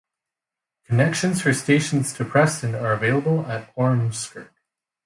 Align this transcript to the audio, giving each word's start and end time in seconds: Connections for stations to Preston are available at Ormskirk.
Connections 0.85 1.43
for 1.43 1.53
stations 1.53 2.11
to 2.13 2.25
Preston 2.25 2.73
are 2.73 2.91
available 2.91 3.45
at 3.45 3.71
Ormskirk. 3.75 4.49